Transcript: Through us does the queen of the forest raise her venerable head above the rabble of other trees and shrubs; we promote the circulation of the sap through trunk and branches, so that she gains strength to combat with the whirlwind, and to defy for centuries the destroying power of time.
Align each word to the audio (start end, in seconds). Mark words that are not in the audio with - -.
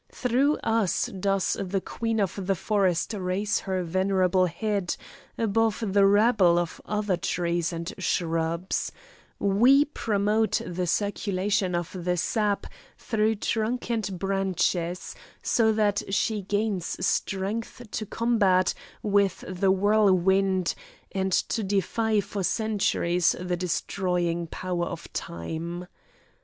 Through 0.11 0.55
us 0.63 1.05
does 1.19 1.55
the 1.59 1.79
queen 1.79 2.19
of 2.19 2.47
the 2.47 2.55
forest 2.55 3.13
raise 3.13 3.59
her 3.59 3.83
venerable 3.83 4.47
head 4.47 4.95
above 5.37 5.83
the 5.85 6.07
rabble 6.07 6.57
of 6.57 6.81
other 6.85 7.17
trees 7.17 7.71
and 7.71 7.93
shrubs; 7.99 8.91
we 9.37 9.85
promote 9.85 10.59
the 10.65 10.87
circulation 10.87 11.75
of 11.75 11.93
the 12.03 12.17
sap 12.17 12.65
through 12.97 13.35
trunk 13.35 13.91
and 13.91 14.17
branches, 14.17 15.13
so 15.43 15.71
that 15.71 16.01
she 16.11 16.41
gains 16.41 17.05
strength 17.05 17.83
to 17.91 18.05
combat 18.07 18.73
with 19.03 19.43
the 19.47 19.69
whirlwind, 19.69 20.73
and 21.11 21.31
to 21.31 21.61
defy 21.63 22.19
for 22.19 22.41
centuries 22.43 23.35
the 23.39 23.55
destroying 23.55 24.47
power 24.47 24.85
of 24.87 25.13
time. 25.13 25.85